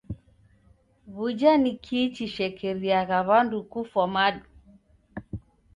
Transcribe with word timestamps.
W'uja 1.15 1.53
ni 1.61 1.71
kii 1.83 2.07
chishekeriagha 2.15 3.17
w'andu 3.27 3.57
kufwa 3.71 4.03
madu? 4.13 4.45